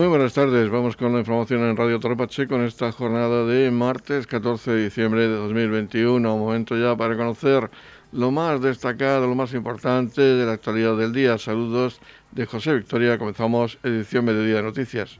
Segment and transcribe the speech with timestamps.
[0.00, 4.26] Muy buenas tardes, vamos con la información en Radio Torrepache con esta jornada de martes
[4.26, 6.38] 14 de diciembre de 2021.
[6.38, 7.70] Momento ya para conocer
[8.10, 11.36] lo más destacado, lo más importante de la actualidad del día.
[11.36, 12.00] Saludos
[12.30, 15.18] de José Victoria, comenzamos edición Mediodía de Noticias.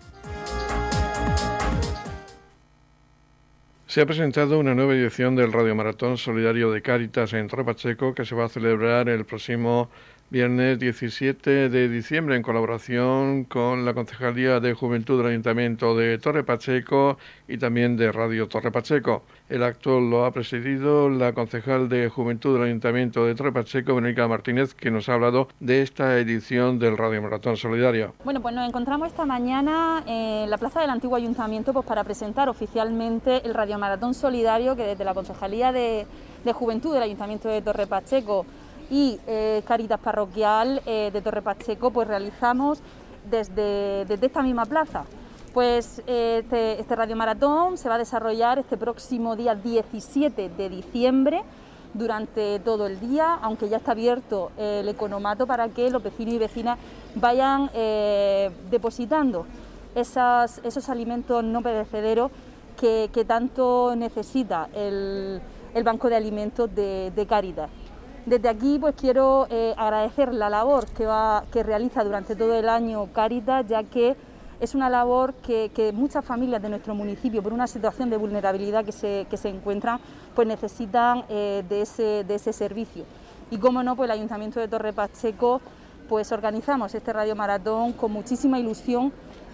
[3.86, 8.14] Se ha presentado una nueva edición del Radio Maratón Solidario de Cáritas en Torre Pacheco
[8.14, 9.90] que se va a celebrar el próximo
[10.30, 16.44] viernes 17 de diciembre en colaboración con la Concejalía de Juventud del Ayuntamiento de Torre
[16.44, 19.24] Pacheco y también de Radio Torre Pacheco.
[19.48, 24.28] El acto lo ha presidido la concejal de Juventud del Ayuntamiento de Torre Pacheco, Verónica
[24.28, 28.14] Martínez, que nos ha hablado de esta edición del Radio Maratón Solidario.
[28.22, 32.48] Bueno, pues nos encontramos esta mañana en la plaza del antiguo ayuntamiento pues para presentar
[32.48, 36.06] oficialmente el Radio Maratón Solidario que desde la Concejalía de,
[36.44, 38.46] de Juventud del Ayuntamiento de Torre Pacheco
[38.90, 42.80] y eh, Caritas Parroquial eh, de Torre Pacheco pues realizamos
[43.30, 45.04] desde, desde esta misma plaza.
[45.54, 50.68] Pues eh, este, este Radio Maratón se va a desarrollar este próximo día 17 de
[50.68, 51.42] diciembre
[51.94, 56.38] durante todo el día, aunque ya está abierto el economato para que los vecinos y
[56.38, 56.78] vecinas
[57.16, 57.68] vayan
[58.70, 59.44] depositando
[59.96, 62.30] esos alimentos no perecederos
[62.78, 65.40] que, tanto necesita el,
[65.84, 67.68] Banco de Alimentos de, de Caritas.
[68.26, 73.66] Desde aquí pues quiero eh, agradecer la labor que, realiza durante todo el año Caritas,
[73.66, 74.14] ya que
[74.60, 78.92] es una labor que, muchas familias de nuestro municipio, por una situación de vulnerabilidad que
[78.92, 80.00] se, que se encuentran,
[80.34, 83.04] pues necesitan eh, de, ese, de ese servicio.
[83.50, 85.60] Y como no, pues el Ayuntamiento de Torre Pacheco
[86.10, 89.12] pues organizamos este radio maratón con muchísima ilusión,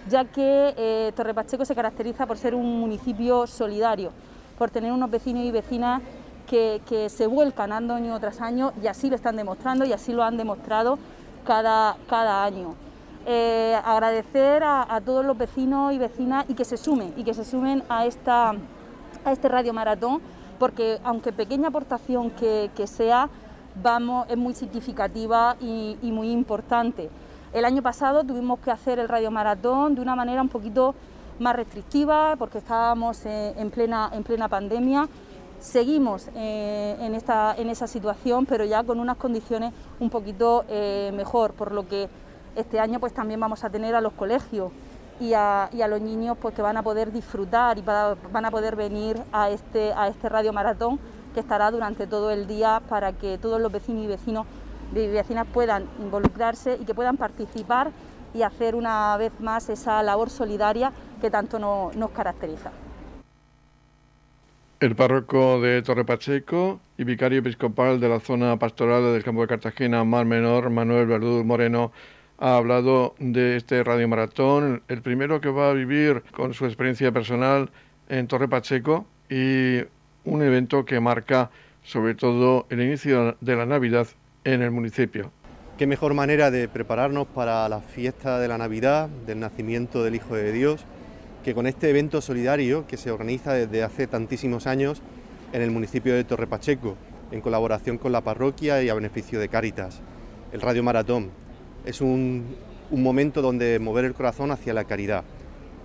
[0.09, 4.11] ya que eh, Torre Pacheco se caracteriza por ser un municipio solidario,
[4.57, 6.01] por tener unos vecinos y vecinas
[6.47, 10.37] que, se vuelcan año tras año y así lo están demostrando y así lo han
[10.37, 10.97] demostrado
[11.45, 12.75] cada, cada año.
[13.25, 17.43] Eh, agradecer a, todos los vecinos y vecinas y que se sumen y que se
[17.43, 18.53] sumen a, esta,
[19.25, 20.21] a este radio maratón
[20.57, 23.29] porque aunque pequeña aportación que, sea,
[23.83, 27.09] vamos, es muy significativa y, muy importante.
[27.53, 30.95] El año pasado tuvimos que hacer el radio maratón de una manera un poquito
[31.37, 35.07] más restrictiva porque estábamos en, plena, en plena pandemia
[35.59, 41.11] Seguimos eh, en, esta, en esa situación, pero ya con unas condiciones un poquito eh,
[41.15, 42.09] mejor, por lo que
[42.55, 44.71] este año pues también vamos a tener a los colegios
[45.19, 49.17] y a, los niños pues que van a poder disfrutar y van a poder venir
[49.31, 50.99] a este, a este radio maratón
[51.33, 54.45] que estará durante todo el día para que todos los vecinos y vecinos
[54.93, 57.91] y vecinas puedan involucrarse y que puedan participar
[58.33, 62.71] y hacer una vez más esa labor solidaria que tanto nos caracteriza.
[64.79, 69.47] El párroco de Torre Pacheco y vicario episcopal de la zona pastoral del campo de
[69.47, 71.91] Cartagena, Mar Menor, Manuel Verdú Moreno,
[72.37, 77.11] ha hablado de este radio maratón, el primero que va a vivir con su experiencia
[77.11, 77.71] personal
[78.07, 79.79] en Torre Pacheco y
[80.25, 81.49] un evento que marca
[81.81, 84.07] sobre todo el inicio de la Navidad
[84.43, 85.31] en el municipio.
[85.79, 90.35] Qué mejor manera de prepararnos para la fiesta de la Navidad, del nacimiento del Hijo
[90.35, 90.85] de Dios
[91.43, 95.01] que con este evento solidario que se organiza desde hace tantísimos años
[95.53, 96.95] en el municipio de Torre Pacheco,
[97.31, 100.01] en colaboración con la parroquia y a beneficio de Cáritas,
[100.51, 101.31] el Radio Maratón.
[101.85, 102.55] Es un,
[102.91, 105.23] momento donde mover el corazón hacia la caridad.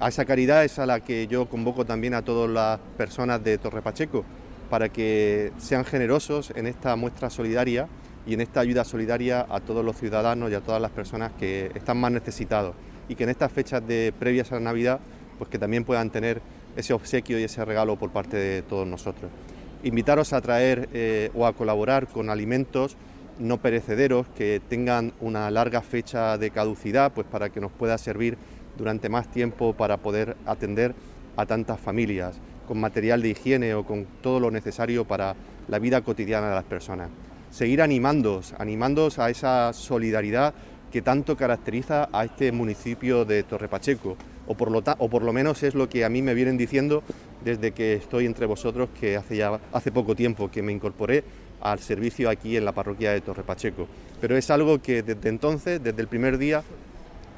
[0.00, 3.58] A esa caridad es a la que yo convoco también a todas las personas de
[3.58, 4.24] Torre Pacheco
[4.70, 7.88] para que sean generosos en esta muestra solidaria
[8.26, 11.70] y en esta ayuda solidaria a todos los ciudadanos y a todas las personas que
[11.74, 12.74] están más necesitados
[13.08, 15.00] y que en estas fechas de previas a la Navidad
[15.38, 16.40] pues que también puedan tener
[16.76, 19.30] ese obsequio y ese regalo por parte de todos nosotros.
[19.82, 22.96] Invitaros a traer eh, o a colaborar con alimentos
[23.38, 28.36] no perecederos que tengan una larga fecha de caducidad, pues para que nos pueda servir
[28.76, 30.94] durante más tiempo para poder atender
[31.36, 32.38] a tantas familias,
[32.68, 35.34] con material de higiene o con todo lo necesario para
[35.68, 37.10] la vida cotidiana de las personas.
[37.50, 40.54] Seguir animándoos, animándoos a esa solidaridad
[40.90, 44.16] que tanto caracteriza a este municipio de Torre Pacheco
[44.46, 47.02] o por, lo menos es lo que a mí me vienen diciendo
[47.44, 51.24] desde que estoy entre vosotros, que hace ya hace poco tiempo que me incorporé
[51.60, 53.86] al servicio aquí en la parroquia de Torre Pacheco.
[54.20, 56.62] Pero es algo que desde entonces, desde el primer día,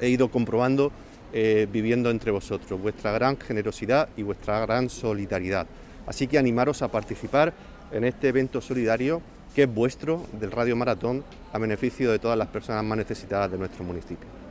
[0.01, 0.91] he ido comprobando
[1.33, 5.67] eh, viviendo entre vosotros, vuestra gran generosidad y vuestra gran solidaridad.
[6.07, 7.53] Así que animaros a participar
[7.91, 9.21] en este evento solidario
[9.53, 11.23] que es vuestro del Radio Maratón
[11.53, 14.44] a beneficio de todas las personas más necesitadas de nuestro municipio.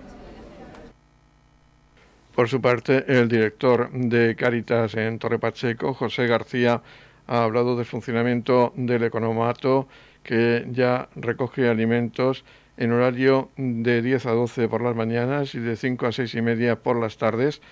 [2.35, 6.83] Por su parte, el director de Caritas en Torre Pacheco, José García,
[7.29, 9.87] ha hablado del funcionamiento del economato
[10.25, 12.45] que ya recoge alimentos
[12.77, 16.43] en horario de 10 a 12 por las mañanas y de 5 a 6 y
[16.43, 17.63] media por las tardes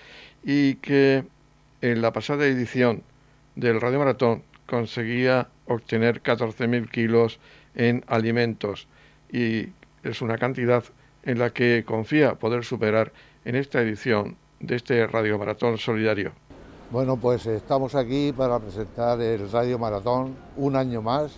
[0.45, 1.25] y que
[1.81, 3.03] en la pasada edición
[3.57, 7.37] del Radio Maratón conseguía obtener 14.000 kilos
[7.75, 8.87] en alimentos.
[9.29, 9.71] Y
[10.03, 10.85] es una cantidad
[11.23, 13.11] en la que confía poder superar
[13.43, 16.31] en esta edición de este Radio Maratón Solidario.
[16.89, 21.33] Bueno, pues estamos aquí para presentar el Radio Maratón un año más.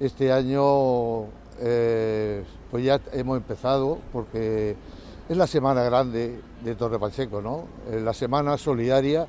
[0.00, 1.26] Este año
[1.60, 4.74] eh, pues ya hemos empezado porque
[5.28, 7.66] es la semana grande de Torre Pacheco, ¿no?
[7.92, 9.26] La semana solidaria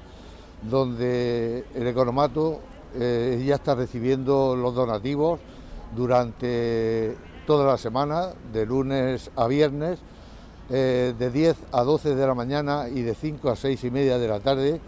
[0.64, 2.62] donde el economato
[2.96, 5.40] eh, ya está recibiendo los donativos
[5.96, 7.16] durante
[7.46, 10.00] toda la semana, de lunes a viernes,
[10.70, 14.18] eh, de 10 a 12 de la mañana y de 5 a 6 y media
[14.20, 14.80] de la tarde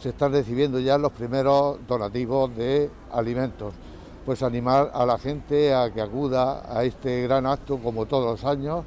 [0.00, 3.74] se están recibiendo ya los primeros donativos de alimentos.
[4.24, 8.44] Pues animar a la gente a que acuda a este gran acto, como todos los
[8.44, 8.84] años,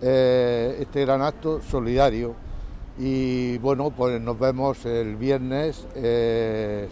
[0.00, 2.34] eh, este gran acto solidario.
[2.98, 6.88] Y bueno, pues nos vemos el viernes eh,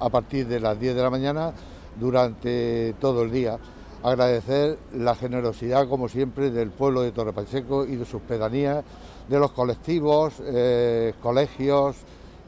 [0.00, 1.52] a partir de las 10 de la mañana
[1.98, 3.58] durante todo el día.
[4.04, 8.84] Agradecer la generosidad, como siempre, del pueblo de Torre Pacheco y de sus pedanías,
[9.28, 11.96] de los colectivos, eh, colegios,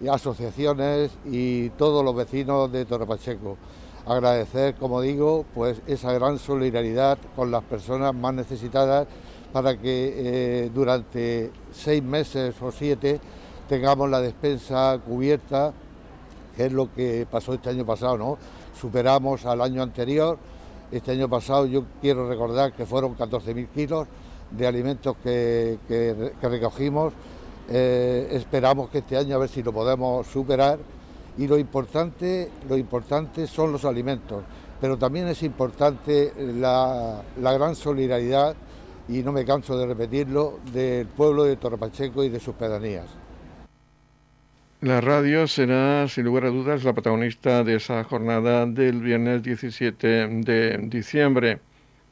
[0.01, 3.57] y asociaciones y todos los vecinos de Torre Pacheco.
[4.07, 9.09] Agradecer, como digo, pues esa gran solidaridad con las personas más necesitadas
[9.53, 13.21] para que eh, durante seis meses o siete
[13.69, 15.73] tengamos la despensa cubierta,
[16.57, 18.39] que es lo que pasó este año pasado, ¿no?
[18.79, 20.39] Superamos al año anterior.
[20.91, 24.07] Este año pasado yo quiero recordar que fueron 14.000 kilos
[24.51, 25.79] de alimentos que
[26.41, 27.13] recogimos
[27.69, 30.79] eh, esperamos que este año a ver si lo podemos superar
[31.37, 34.43] y lo importante, lo importante son los alimentos,
[34.81, 38.55] pero también es importante la, la gran solidaridad,
[39.09, 43.07] y no me canso de repetirlo, del pueblo de Torrepacheco y de sus pedanías.
[44.87, 50.29] La radio será, sin lugar a dudas, la protagonista de esa jornada del viernes 17
[50.29, 51.59] de diciembre.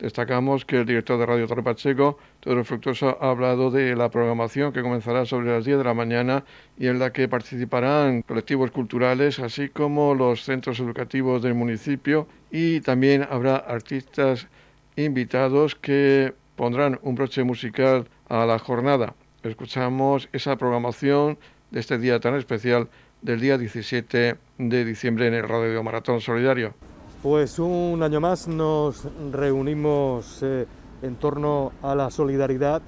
[0.00, 4.73] Destacamos que el director de Radio Torre Pacheco, Pedro Fructuoso, ha hablado de la programación
[4.73, 6.44] que comenzará sobre las 10 de la mañana
[6.76, 12.81] y en la que participarán colectivos culturales, así como los centros educativos del municipio y
[12.81, 14.49] también habrá artistas
[14.97, 19.15] invitados que pondrán un broche musical a la jornada.
[19.44, 21.38] Escuchamos esa programación
[21.75, 22.88] de este día tan especial
[23.21, 26.73] del día 17 de diciembre en el Radio Maratón Solidario.
[27.21, 30.67] Pues un año más nos reunimos eh,
[31.03, 32.81] en torno a la solidaridad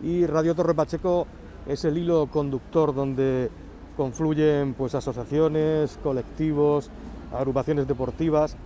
[0.00, 1.26] y Radio Torre Pacheco
[1.66, 3.50] es el hilo conductor donde
[3.96, 6.88] confluyen pues, asociaciones, colectivos,
[7.36, 8.56] agrupaciones deportivas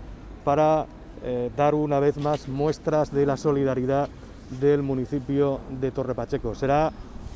[0.45, 0.85] para
[1.23, 4.11] eh, dar una vez más muestras de la solidaridad
[4.61, 6.55] del municipio de Torre Pacheco.
[6.55, 6.93] Será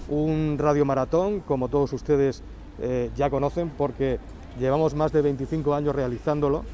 [0.08, 2.42] un radio maratón, como todos ustedes
[2.80, 4.18] eh, ya conocen, porque
[4.58, 6.64] llevamos más de 25 años realizándolo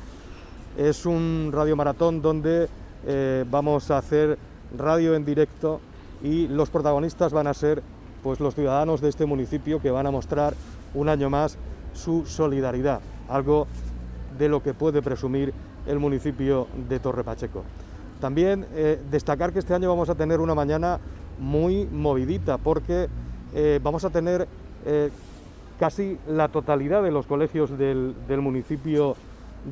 [0.76, 2.69] es un radio maratón donde
[3.06, 4.38] eh, vamos a hacer
[4.76, 5.81] radio en directo
[6.22, 7.82] y los protagonistas van a ser
[8.22, 10.54] pues, los ciudadanos de este municipio que van a mostrar
[10.94, 11.58] un año más
[11.92, 13.66] su solidaridad, algo
[14.36, 15.54] de lo que puede presumir
[15.86, 17.62] el municipio de Torre Pacheco.
[18.20, 20.98] También eh, destacar que este año vamos a tener una mañana
[21.38, 23.08] muy movidita porque
[23.55, 24.46] eh, vamos a tener
[25.79, 29.17] casi la totalidad de los colegios del, municipio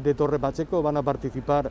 [0.02, 1.70] de Torre Pacheco van a participar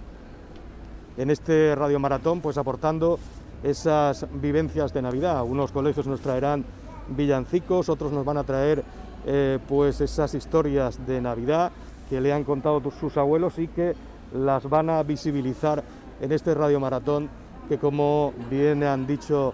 [1.18, 3.20] en este radio maratón, pues aportando
[3.63, 5.44] esas vivencias de Navidad.
[5.44, 6.63] Unos colegios nos traerán
[7.10, 8.84] villancicos, otros nos van a traer
[9.25, 11.72] eh, pues esas historias de Navidad
[12.10, 13.96] que le han contado sus abuelos y que
[14.34, 15.84] las van a visibilizar
[16.22, 17.30] en este radio maratón
[17.68, 19.53] que como bien han dicho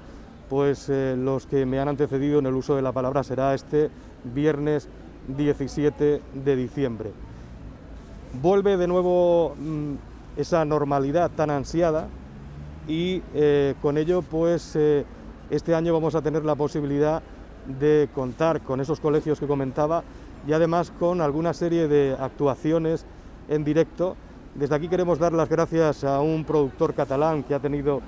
[0.49, 3.89] pues eh, los que me han antecedido en el uso de la palabra será este
[4.23, 4.89] viernes
[5.27, 7.11] 17 de diciembre
[8.41, 9.93] vuelve de nuevo mm,
[10.37, 12.07] esa normalidad tan ansiada
[12.87, 15.05] y eh, con ello pues eh,
[15.49, 17.21] este año vamos a tener la posibilidad
[17.79, 20.03] de contar con esos colegios que comentaba
[20.47, 23.05] y además con alguna serie de actuaciones
[23.49, 24.15] en directo.
[24.55, 28.01] Desde aquí queremos dar las gracias a un productor catalán que ha tenido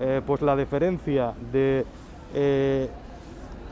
[0.00, 1.84] eh, pues la deferencia de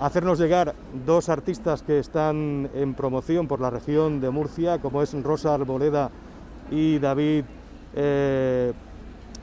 [0.02, 0.74] hacernos llegar
[1.06, 6.10] dos artistas que están en promoción por la región de Murcia, como es Rosa Arboleda
[6.70, 7.44] y David
[7.94, 8.72] eh,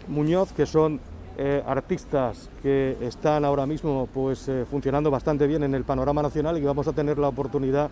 [0.08, 1.00] Muñoz, que son
[1.38, 6.58] eh, artistas que están ahora mismo pues, eh, funcionando bastante bien en el panorama nacional
[6.58, 7.90] y vamos a tener la oportunidad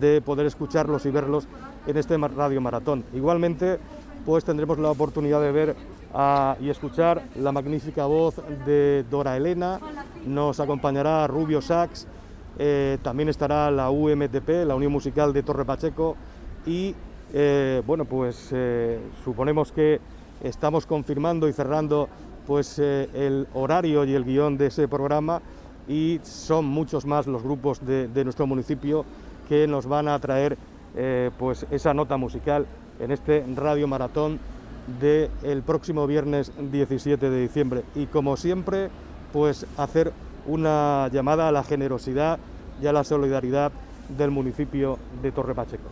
[0.00, 1.46] de poder escucharlos y verlos
[1.86, 3.04] en este radio maratón.
[3.14, 3.78] Igualmente,
[4.26, 5.76] pues tendremos la oportunidad de ver
[6.60, 9.80] y escuchar la magnífica voz de Dora Elena,
[10.24, 12.06] nos acompañará Rubio Sax,
[12.56, 16.14] eh, también estará la UMTP, la Unión Musical de Torre Pacheco
[16.66, 16.94] y
[17.32, 20.00] eh, bueno, pues eh, suponemos que
[20.40, 22.08] estamos confirmando y cerrando
[22.46, 25.42] pues el horario y el guion de ese programa
[25.88, 29.04] y son muchos más los grupos de, nuestro municipio
[29.48, 30.58] que nos van a traer
[31.38, 32.66] pues esa nota musical
[33.00, 34.38] en este radio maratón
[35.00, 37.84] del próximo viernes 17 de diciembre.
[37.94, 38.90] Y como siempre,
[39.32, 40.12] pues hacer
[40.46, 42.38] una llamada a la generosidad
[42.82, 43.72] y a la solidaridad
[44.16, 45.88] del municipio de Torre Pacheco.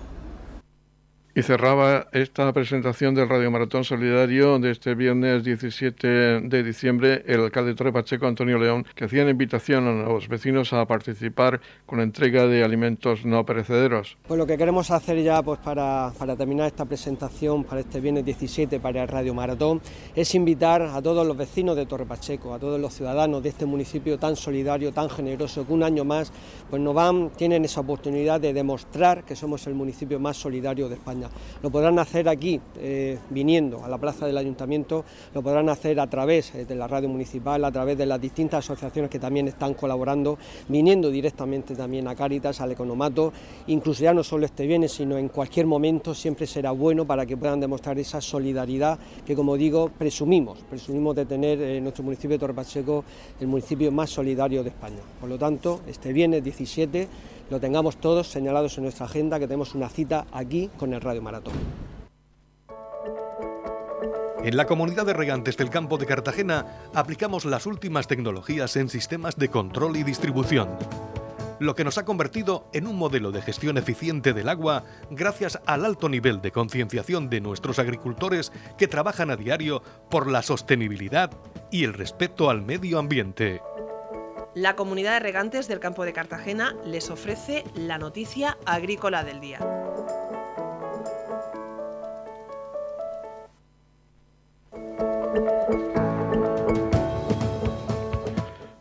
[1.34, 6.06] Y cerraba esta presentación del Radio Maratón Solidario de este viernes 17
[6.42, 10.28] de diciembre el alcalde de Torre Pacheco, Antonio León, que hacía una invitación a los
[10.28, 14.18] vecinos a participar con la entrega de alimentos no perecederos.
[14.28, 18.26] Pues lo que queremos hacer ya pues para, para terminar esta presentación para este viernes
[18.26, 19.80] 17 para el Radio Maratón
[20.14, 23.64] es invitar a todos los vecinos de Torre Pacheco, a todos los ciudadanos de este
[23.64, 26.30] municipio tan solidario, tan generoso, que un año más
[26.68, 30.96] pues nos van, tienen esa oportunidad de demostrar que somos el municipio más solidario de
[30.96, 31.21] España.
[31.62, 36.06] Lo podrán hacer aquí, eh, viniendo a la plaza del ayuntamiento, lo podrán hacer a
[36.06, 39.74] través eh, de la radio municipal, a través de las distintas asociaciones que también están
[39.74, 40.38] colaborando,
[40.68, 43.32] viniendo directamente también a Cáritas, al Economato,
[43.66, 47.36] incluso ya no solo este viernes, sino en cualquier momento siempre será bueno para que
[47.36, 52.30] puedan demostrar esa solidaridad que, como digo, presumimos, presumimos de tener en eh, nuestro municipio
[52.30, 53.04] de Torre Pacheco
[53.40, 55.00] el municipio más solidario de España.
[55.20, 57.08] Por lo tanto, este viernes 17
[57.50, 61.22] lo tengamos todos señalados en nuestra agenda, que tenemos una cita aquí con el Radio
[61.22, 61.54] Maratón.
[64.44, 69.36] En la comunidad de regantes del campo de Cartagena aplicamos las últimas tecnologías en sistemas
[69.36, 70.68] de control y distribución,
[71.62, 75.84] lo que nos ha convertido en un modelo de gestión eficiente del agua gracias al
[75.84, 81.30] alto nivel de concienciación de nuestros agricultores que trabajan a diario por la sostenibilidad
[81.70, 83.60] y el respeto al medio ambiente.
[84.54, 89.58] La comunidad de regantes del campo de Cartagena les ofrece la noticia agrícola del día.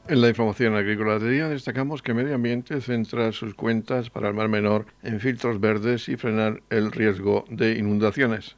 [0.09, 4.33] En la información agrícola del día destacamos que Medio Ambiente centra sus cuentas para el
[4.33, 8.57] Mar Menor en filtros verdes y frenar el riesgo de inundaciones.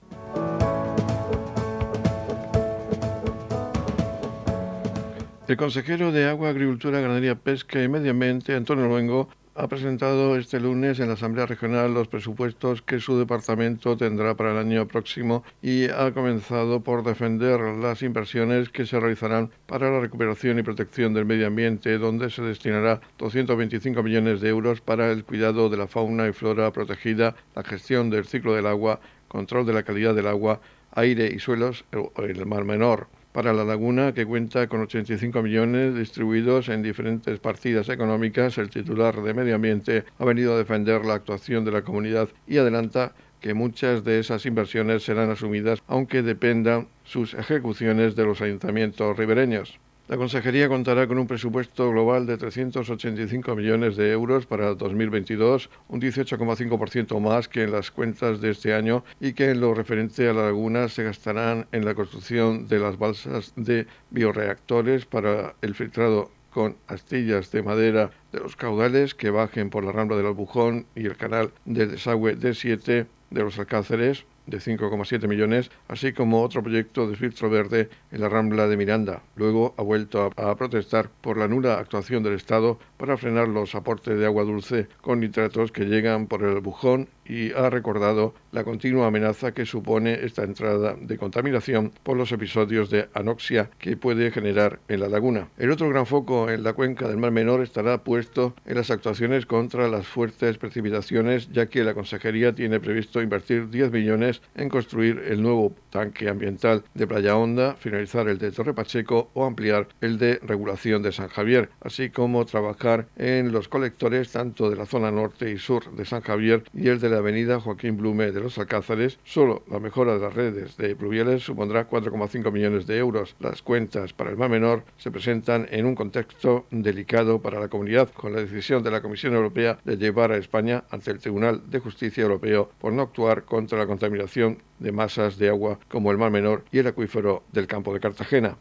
[5.45, 10.57] El consejero de Agua, Agricultura, Ganadería, Pesca y Medio Ambiente, Antonio Luengo, ha presentado este
[10.61, 15.43] lunes en la Asamblea Regional los presupuestos que su departamento tendrá para el año próximo
[15.61, 21.13] y ha comenzado por defender las inversiones que se realizarán para la recuperación y protección
[21.13, 25.87] del medio ambiente, donde se destinará 225 millones de euros para el cuidado de la
[25.87, 30.27] fauna y flora protegida, la gestión del ciclo del agua, control de la calidad del
[30.27, 30.61] agua,
[30.93, 35.95] aire y suelos en el Mar Menor para la laguna, que cuenta con 85 millones
[35.95, 41.15] distribuidos en diferentes partidas económicas, el titular de Medio Ambiente ha venido a defender la
[41.15, 46.87] actuación de la comunidad y adelanta que muchas de esas inversiones serán asumidas aunque dependan
[47.03, 49.79] sus ejecuciones de los ayuntamientos ribereños.
[50.09, 56.01] La Consejería contará con un presupuesto global de 385 millones de euros para 2022, un
[56.01, 60.33] 18,5% más que en las cuentas de este año y que en lo referente a
[60.33, 66.31] la laguna se gastarán en la construcción de las balsas de bioreactores para el filtrado
[66.51, 71.05] con astillas de madera de los caudales que bajen por la rambla del Albujón y
[71.05, 77.07] el canal de desagüe D7 de los Alcáceres, de 5,7 millones, así como otro proyecto
[77.07, 79.23] de filtro verde en la Rambla de Miranda.
[79.35, 84.17] Luego ha vuelto a, protestar por la nula actuación del Estado para frenar los aportes
[84.17, 89.07] de agua dulce con nitratos que llegan por el bujón y ha recordado la continua
[89.07, 94.79] amenaza que supone esta entrada de contaminación por los episodios de anoxia que puede generar
[94.87, 95.47] en la laguna.
[95.57, 99.45] El otro gran foco en la cuenca del Mar Menor estará puesto en las actuaciones
[99.45, 105.23] contra las fuertes precipitaciones, ya que la Consejería tiene previsto invertir 10 millones en construir
[105.27, 110.17] el nuevo tanque ambiental de Playa Honda, finalizar el de Torre Pacheco o ampliar el
[110.17, 115.11] de regulación de San Javier, así como trabajar en los colectores tanto de la zona
[115.11, 118.57] norte y sur de San Javier y el de la avenida Joaquín Blume de los
[118.57, 123.35] Alcázares, solo la mejora de las redes de pluviales supondrá 4,5 millones de euros.
[123.39, 128.09] Las cuentas para el Mar Menor se presentan en un contexto delicado para la comunidad,
[128.09, 131.79] con la decisión de la Comisión Europea de llevar a España ante el Tribunal de
[131.79, 136.31] Justicia Europeo por no actuar contra la contaminación de masas de agua como el Mar
[136.31, 138.57] Menor y el acuífero del campo de Cartagena.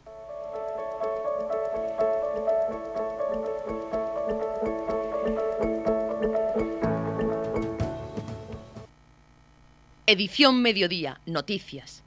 [10.05, 12.03] Edición Mediodía, Noticias.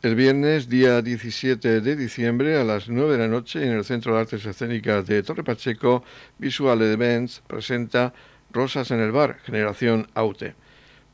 [0.00, 4.14] El viernes, día 17 de diciembre, a las 9 de la noche, en el Centro
[4.14, 6.02] de Artes Escénicas de Torre Pacheco,
[6.38, 8.14] Visual Events presenta
[8.52, 10.54] Rosas en el Bar, Generación Aute.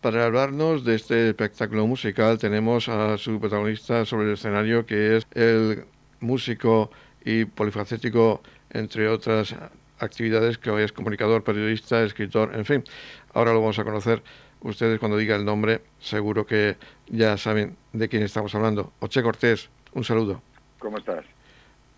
[0.00, 5.26] Para hablarnos de este espectáculo musical tenemos a su protagonista sobre el escenario, que es
[5.32, 5.86] el
[6.20, 6.92] músico
[7.24, 9.56] y polifacético, entre otras
[10.04, 12.84] actividades, que hoy es comunicador, periodista, escritor, en fin.
[13.32, 14.22] Ahora lo vamos a conocer
[14.60, 16.76] ustedes cuando diga el nombre seguro que
[17.08, 18.92] ya saben de quién estamos hablando.
[19.00, 20.42] Oche Cortés, un saludo.
[20.78, 21.24] ¿Cómo estás?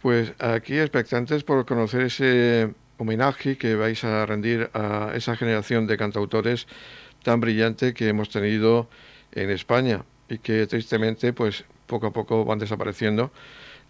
[0.02, 5.96] Pues aquí expectantes por conocer ese homenaje que vais a rendir a esa generación de
[5.96, 6.66] cantautores
[7.22, 8.88] tan brillante que hemos tenido
[9.32, 13.30] en España y que tristemente pues poco a poco van desapareciendo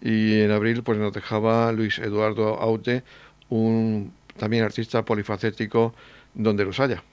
[0.01, 3.03] y en abril pues nos dejaba Luis Eduardo Aute
[3.49, 5.93] un también artista polifacético
[6.33, 7.03] donde los haya.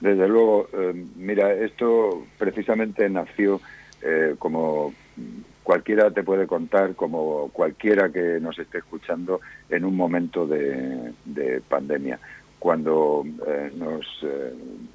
[0.00, 3.60] Desde luego, eh, mira, esto precisamente nació
[4.00, 4.94] eh, como
[5.64, 11.12] cualquiera te puede contar, como cualquiera que nos esté escuchando, en un momento de,
[11.68, 12.20] pandemia.
[12.58, 14.06] Cuando eh, nos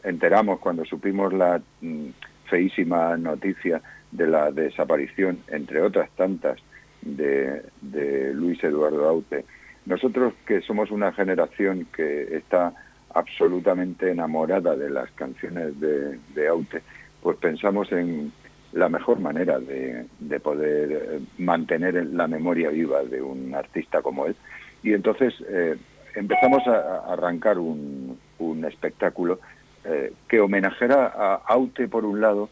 [0.04, 2.08] enteramos, cuando supimos la mm,
[2.46, 3.82] feísima noticia
[4.12, 6.58] de la desaparición, entre otras tantas,
[7.02, 9.46] de, de Luis Eduardo Aute,
[9.88, 12.74] nosotros que somos una generación que está
[13.13, 16.82] absolutamente enamorada de las canciones de, Aute,
[17.22, 18.34] pues pensamos en
[18.74, 20.06] la mejor manera de,
[20.41, 24.36] poder eh, mantener la memoria viva de un artista como él.
[24.84, 25.77] Y entonces eh,
[26.15, 28.20] empezamos a, arrancar un,
[28.67, 29.39] espectáculo
[29.86, 32.50] eh, que homenajera a Aute por un lado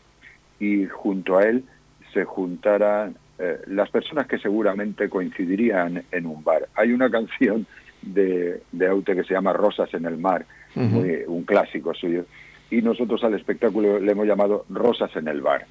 [0.59, 1.65] y junto a él
[2.13, 3.17] se juntaran
[3.67, 6.69] las personas que seguramente coincidirían en un bar.
[6.75, 7.67] Hay una canción
[8.01, 12.25] de, de Aute que se llama Rosas en el Mar, un clásico suyo,
[12.69, 15.65] y nosotros al espectáculo le hemos llamado Rosas en el Bar,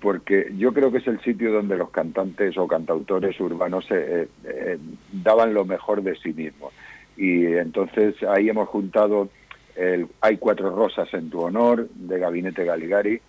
[0.00, 4.78] porque yo creo que es el sitio donde los cantantes o cantautores urbanos eh, eh,
[5.12, 6.72] daban lo mejor de sí mismos.
[7.16, 9.30] Y entonces ahí hemos juntado
[9.74, 13.20] el Hay cuatro rosas en tu honor de Gabinete Galigari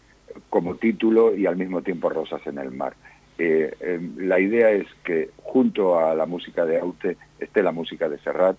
[0.50, 2.94] como título y al mismo tiempo Rosas en el Mar.
[3.38, 8.20] Eh, la idea es que junto a la música de Aute esté la música de
[8.20, 8.58] Serrat,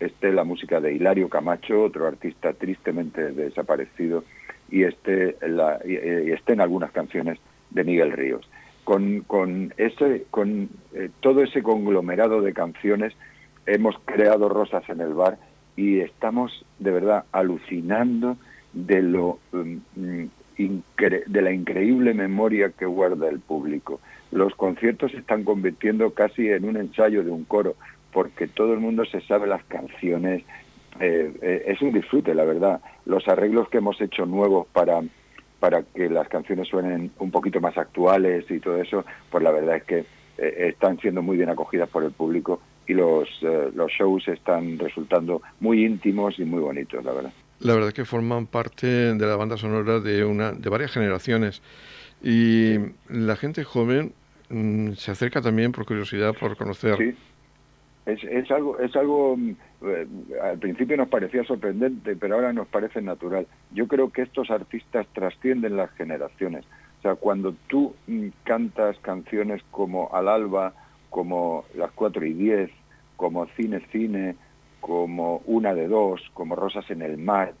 [0.00, 4.24] esté la música de Hilario Camacho, otro artista tristemente desaparecido,
[4.70, 5.94] y esté, la, y,
[6.30, 7.38] estén algunas canciones
[7.70, 8.48] de Miguel Ríos.
[8.84, 13.14] Con, con, ese, con eh, todo ese conglomerado de canciones
[13.66, 15.38] hemos creado Rosas en el Bar
[15.76, 18.36] y estamos de verdad alucinando
[18.72, 20.24] de lo mm,
[20.58, 24.00] de la increíble memoria que guarda el público.
[24.30, 27.76] Los conciertos se están convirtiendo casi en un ensayo de un coro,
[28.12, 30.42] porque todo el mundo se sabe las canciones.
[31.00, 32.80] Eh, eh, es un disfrute, la verdad.
[33.06, 35.00] Los arreglos que hemos hecho nuevos para,
[35.60, 39.76] para que las canciones suenen un poquito más actuales y todo eso, pues la verdad
[39.76, 39.98] es que
[40.38, 43.28] eh, están siendo muy bien acogidas por el público y los,
[43.74, 47.32] los shows están resultando muy íntimos y muy bonitos, la verdad.
[47.60, 51.62] La verdad es que forman parte de la banda sonora de, una, de varias generaciones
[52.22, 52.76] y
[53.08, 54.12] la gente joven
[54.48, 56.96] mm, se acerca también por curiosidad por conocer.
[56.96, 57.16] Sí.
[58.06, 59.50] Es, es algo, es algo mm,
[59.82, 60.06] eh,
[60.42, 63.46] al principio nos parecía sorprendente, pero ahora nos parece natural.
[63.72, 66.64] Yo creo que estos artistas trascienden las generaciones.
[66.98, 70.72] O sea, cuando tú mm, cantas canciones como Al Alba,
[71.10, 72.70] como Las Cuatro y Diez,
[73.16, 74.36] como Cine Cine,
[74.80, 77.54] como Una de Dos, como Rosas en el Mar,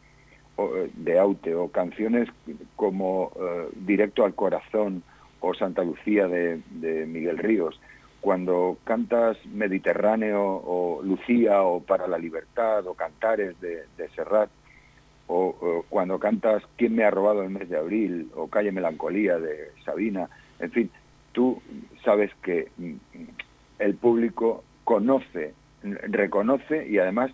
[0.58, 2.28] eh, de Aute, o canciones
[2.76, 5.02] como eh, Directo al Corazón
[5.40, 6.60] o Santa Lucía de,
[7.06, 7.80] Miguel Ríos,
[8.20, 13.84] cuando cantas Mediterráneo o Lucía o Para la Libertad o Cantares de,
[14.16, 14.50] Serrat,
[15.28, 18.30] o, cuando cantas ¿Quién me ha robado el mes de abril?
[18.34, 20.28] o Calle Melancolía de Sabina,
[20.58, 20.90] en fin,
[21.32, 21.62] tú
[22.04, 22.94] sabes que mm,
[23.78, 27.30] el público conoce reconoce y además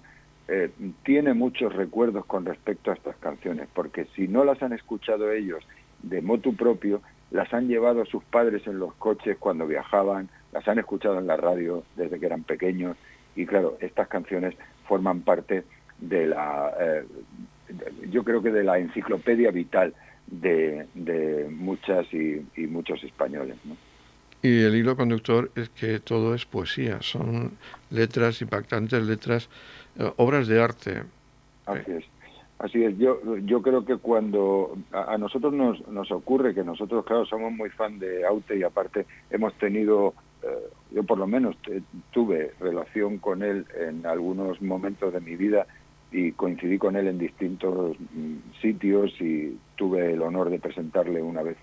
[0.49, 0.71] eh,
[1.05, 5.65] tiene muchos recuerdos con respecto a estas canciones, porque si no las han escuchado ellos
[6.03, 10.79] de motu propio, las han llevado sus padres en los coches cuando viajaban, las han
[10.79, 12.97] escuchado en la radio desde que eran pequeños
[13.35, 14.55] y claro, estas canciones
[14.87, 15.65] forman parte
[15.99, 17.05] de la, eh,
[18.11, 19.95] yo creo que de la enciclopedia vital
[20.27, 23.57] de, muchas y, muchos españoles.
[24.45, 27.53] Y el hilo conductor es que todo es poesía, son
[27.89, 29.49] letras impactantes, letras,
[29.99, 31.03] eh, obras de arte.
[31.65, 32.05] Así es.
[32.59, 37.25] Así es, yo, yo creo que cuando a, nosotros nos, nos ocurre que nosotros, claro,
[37.25, 41.57] somos muy fan de Aute y aparte hemos tenido, eh, yo por lo menos
[42.11, 45.67] tuve relación con él en algunos momentos de mi vida
[46.13, 51.43] y coincidí con él en distintos mm, sitios y tuve el honor de presentarle una
[51.43, 51.57] vez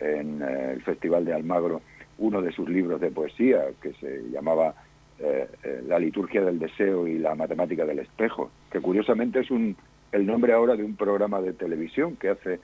[0.00, 1.80] en eh, el Festival de Almagro
[2.18, 4.74] uno de sus libros de poesía que se llamaba
[5.18, 9.76] eh, eh, La liturgia del deseo y la matemática del espejo, que curiosamente es un,
[10.12, 12.60] el nombre ahora de un programa de televisión que hace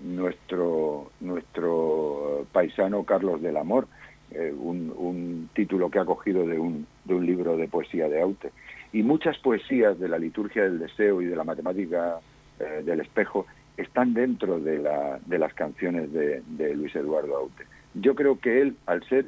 [0.00, 3.86] nuestro, nuestro paisano Carlos del Amor,
[4.34, 8.50] un, un, título que ha cogido de un, de un libro de poesía de Aute.
[8.92, 12.18] Y muchas poesías de la liturgia del deseo y de la matemática
[12.58, 16.42] del espejo están dentro de, la, de las canciones de,
[16.74, 17.64] Luis Eduardo Aute.
[17.94, 19.26] Yo creo que él, al ser,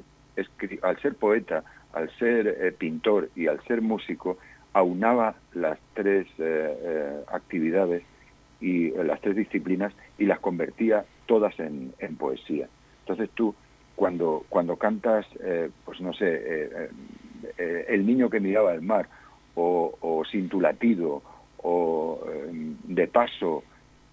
[0.83, 4.37] al ser poeta, al ser eh, pintor y al ser músico,
[4.75, 8.03] aunaba las tres eh, eh, actividades
[8.61, 12.69] y las tres disciplinas y las convertía todas en, poesía.
[13.01, 13.55] Entonces tú,
[13.95, 15.27] cuando, cuando cantas,
[15.85, 16.91] pues no sé,
[17.59, 19.09] El niño que miraba el mar,
[19.55, 21.23] o, o Sin tu latido,
[21.59, 22.27] o
[22.85, 23.63] De paso,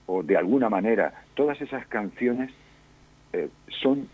[0.07, 2.51] o de alguna manera, todas esas canciones
[3.81, 4.09] son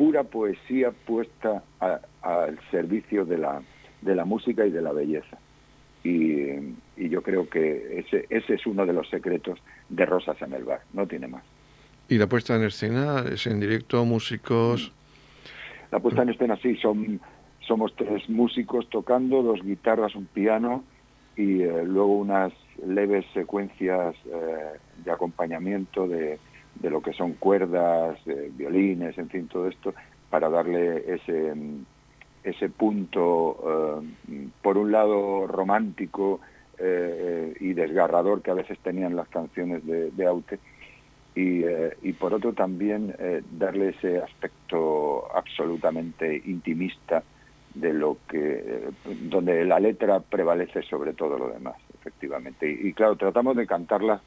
[0.00, 1.62] pura poesía puesta
[2.22, 3.60] al servicio de la,
[4.00, 5.36] de la música y de la belleza.
[6.02, 6.54] Y,
[6.96, 9.58] yo creo que ese, ese es uno de los secretos
[9.90, 11.42] de Rosas en el Bar, no tiene más.
[12.08, 14.90] ¿Y la puesta en escena es en directo, músicos?
[15.90, 17.20] La puesta en escena sí, son,
[17.60, 20.82] somos tres músicos tocando, dos guitarras, un piano
[21.36, 22.54] y eh, luego unas
[22.86, 26.38] leves secuencias eh, de acompañamiento de,
[26.74, 28.18] de, lo que son cuerdas,
[28.52, 29.94] violines, en fin, todo esto,
[30.28, 31.52] para darle ese,
[32.44, 36.40] ese punto, eh, por un lado romántico
[36.78, 40.58] eh, y desgarrador que a veces tenían las canciones de, Aute,
[41.34, 41.62] y,
[42.02, 43.14] y, por otro también
[43.52, 47.22] darle ese aspecto absolutamente intimista
[47.72, 48.88] de lo que
[49.22, 52.70] donde la letra prevalece sobre todo lo demás efectivamente.
[52.70, 54.20] Y, claro, tratamos de cantarla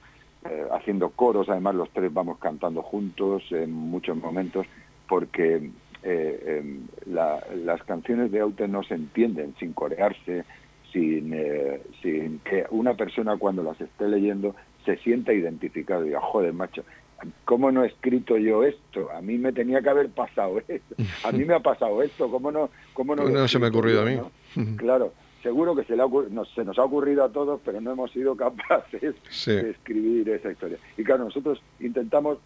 [0.49, 4.65] eh, haciendo coros, además los tres vamos cantando juntos en muchos momentos,
[5.07, 5.69] porque
[6.03, 10.43] eh, em, las canciones de Aute no se entienden sin corearse,
[10.91, 16.21] sin, eh, sin que una persona cuando las esté leyendo se sienta identificado y diga,
[16.21, 16.83] joder, macho,
[17.45, 19.09] ¿cómo no he escrito yo esto?
[19.11, 22.51] A mí me tenía que haber pasado esto, a mí me ha pasado esto, ¿cómo
[22.51, 22.69] no?
[22.93, 24.19] Cómo no, no se me ha ocurrido a mí.
[24.75, 26.03] Claro, seguro que se, le
[26.55, 29.13] se nos ha ocurrido a todos, pero no hemos sido capaces
[29.45, 30.77] de escribir esa historia.
[30.97, 32.39] Y claro, nosotros intentamos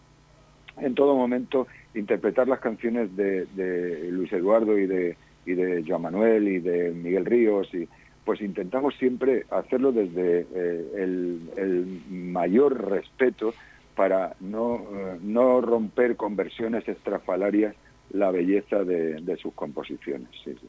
[0.76, 6.48] en todo momento interpretar las canciones de, Luis Eduardo y de, y de Joan Manuel
[6.48, 7.88] y de Miguel Ríos y
[8.24, 13.54] pues intentamos siempre hacerlo desde eh, el, mayor respeto
[13.96, 17.74] para no, eh, no romper con versiones estrafalarias
[18.10, 20.28] la belleza de, sus composiciones.
[20.44, 20.68] Sí, sí.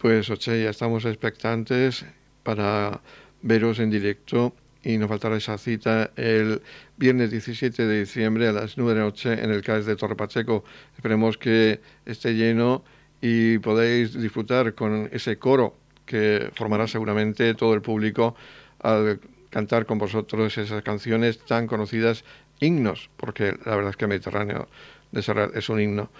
[0.00, 2.06] Pues Oche, ya estamos expectantes
[2.42, 3.02] para
[3.42, 6.62] veros en directo y nos faltará esa cita el
[6.96, 10.16] viernes 17 de diciembre a las 9 de la noche en el CAES de Torre
[10.16, 10.64] Pacheco.
[10.96, 12.82] Esperemos que esté lleno
[13.20, 18.34] y podáis disfrutar con ese coro que formará seguramente todo el público
[18.78, 22.24] al cantar con vosotros esas canciones tan conocidas,
[22.58, 24.66] himnos, porque la verdad es que Mediterráneo
[25.12, 26.10] de Serrat es un himno,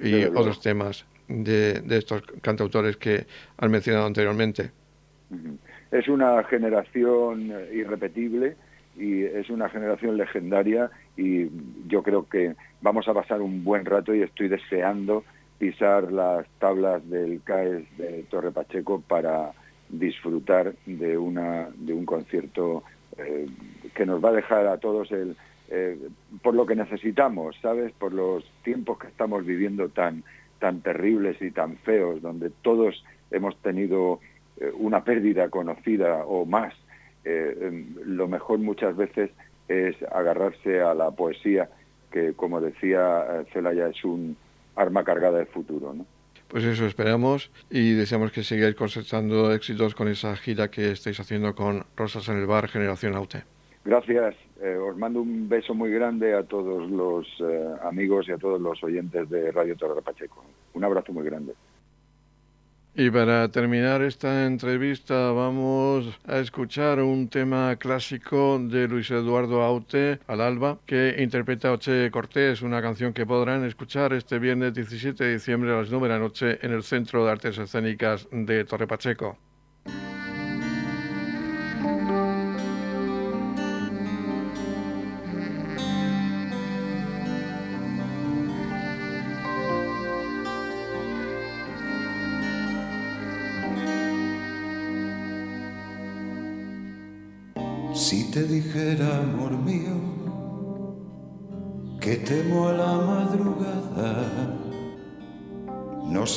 [0.00, 3.26] y otros temas de, estos cantautores que
[3.58, 4.70] han mencionado anteriormente.
[5.90, 8.56] Es una generación irrepetible
[8.96, 11.48] y es una generación legendaria y
[11.86, 15.24] yo creo que vamos a pasar un buen rato y estoy deseando
[15.58, 19.52] pisar las tablas del CAES de Torre Pacheco para
[19.88, 22.82] disfrutar de una de un concierto
[23.18, 23.46] eh,
[23.94, 25.36] que nos va a dejar a todos el
[25.72, 25.96] eh,
[26.42, 27.92] por lo que necesitamos, ¿sabes?
[27.92, 30.24] Por los tiempos que estamos viviendo tan
[30.60, 34.20] tan terribles y tan feos, donde todos hemos tenido
[34.60, 36.72] eh, una pérdida conocida o más,
[37.24, 39.30] eh, em, lo mejor muchas veces
[39.68, 41.68] es agarrarse a la poesía,
[42.12, 44.36] que como decía eh, Celaya es un
[44.76, 45.92] arma cargada de futuro.
[45.94, 46.06] ¿no?
[46.48, 51.54] Pues eso esperamos y deseamos que sigáis cosechando éxitos con esa gira que estáis haciendo
[51.54, 53.44] con Rosas en el Bar Generación Aute.
[53.84, 54.34] Gracias.
[54.60, 58.60] Eh, os mando un beso muy grande a todos los eh, amigos y a todos
[58.60, 60.44] los oyentes de Radio Torre Pacheco.
[60.74, 61.54] Un abrazo muy grande.
[62.94, 70.18] Y para terminar esta entrevista vamos a escuchar un tema clásico de Luis Eduardo Aute
[70.26, 75.32] al alba que interpreta Oche Cortés, una canción que podrán escuchar este viernes 17 de
[75.34, 78.88] diciembre a las 9 de la noche en el Centro de Artes Escénicas de Torre
[78.88, 79.38] Pacheco.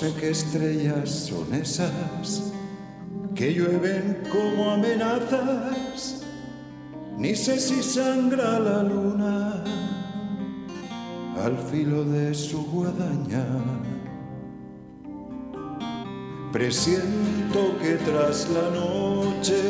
[0.04, 2.52] Sé qué estrellas son esas
[3.34, 6.26] que llueven como amenazas,
[7.18, 9.64] ni sé si sangra la luna
[11.42, 13.46] al filo de su guadaña.
[16.52, 19.62] Presiento que tras la noche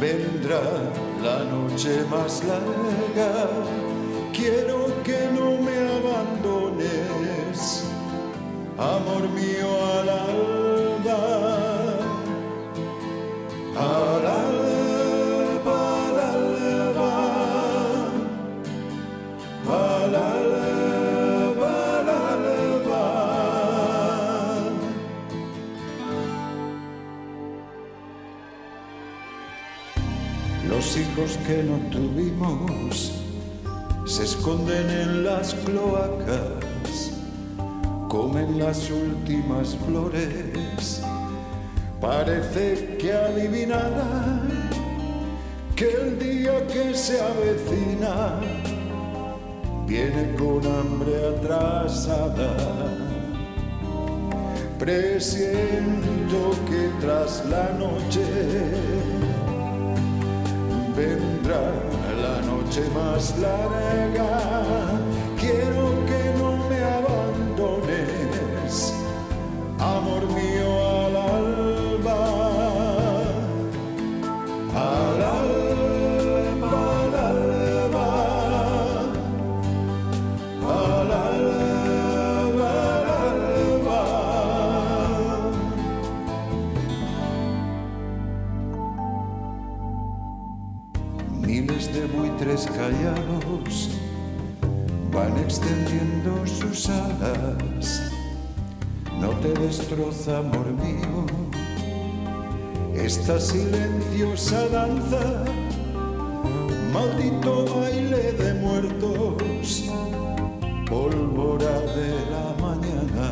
[0.00, 0.62] vendrá
[1.20, 3.48] la noche más larga.
[4.32, 5.41] Quiero que no
[31.46, 33.12] que no tuvimos
[34.04, 37.12] se esconden en las cloacas,
[38.08, 41.02] comen las últimas flores.
[42.00, 44.68] Parece que adivinarán
[45.76, 48.40] que el día que se avecina
[49.86, 52.56] viene con hambre atrasada.
[54.78, 58.24] Presiento que tras la noche
[60.96, 65.01] vendrá la noche más larga.
[96.72, 98.10] Alas.
[99.20, 101.26] No te destroza, amor mío,
[102.94, 105.44] esta silenciosa danza,
[106.92, 109.84] maldito baile de muertos,
[110.88, 113.30] pólvora de la mañana.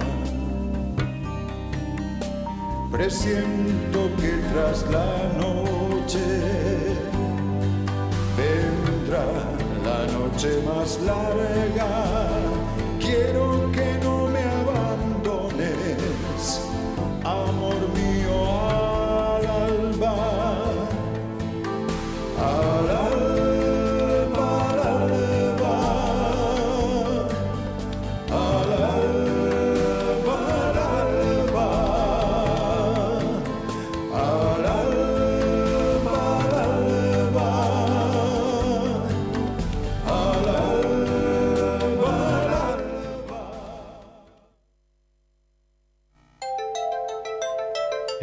[2.92, 6.26] Presiento que tras la noche
[8.36, 9.24] vendrá
[9.82, 12.49] la noche más larga.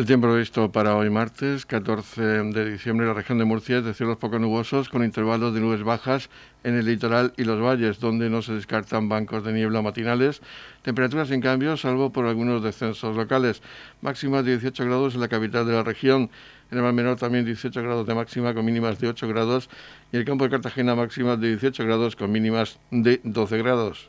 [0.00, 3.84] El tiempo previsto para hoy martes 14 de diciembre en la región de Murcia es
[3.84, 6.30] de cielos poco nubosos con intervalos de nubes bajas
[6.64, 10.40] en el litoral y los valles donde no se descartan bancos de niebla matinales.
[10.80, 13.60] Temperaturas sin cambios salvo por algunos descensos locales.
[14.00, 16.30] Máximas de 18 grados en la capital de la región.
[16.70, 19.68] En el Mar Menor también 18 grados de máxima con mínimas de 8 grados
[20.12, 24.08] y el campo de Cartagena máximas de 18 grados con mínimas de 12 grados.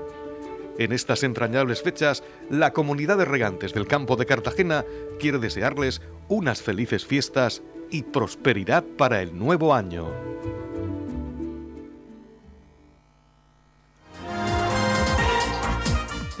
[0.77, 4.85] En estas entrañables fechas, la comunidad de regantes del campo de Cartagena
[5.19, 10.11] quiere desearles unas felices fiestas y prosperidad para el nuevo año.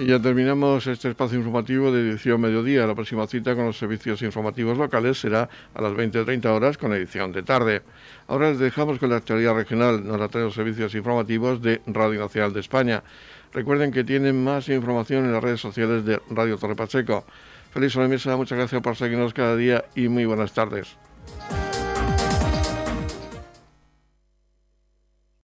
[0.01, 2.87] Y ya terminamos este espacio informativo de edición mediodía.
[2.87, 7.31] La próxima cita con los servicios informativos locales será a las 20.30 horas con edición
[7.31, 7.83] de tarde.
[8.27, 10.03] Ahora les dejamos con la actualidad regional.
[10.03, 13.03] Nos la traen los servicios informativos de Radio Nacional de España.
[13.53, 17.25] Recuerden que tienen más información en las redes sociales de Radio Torre Pacheco.
[17.71, 20.97] Feliz sobremesa, muchas gracias por seguirnos cada día y muy buenas tardes.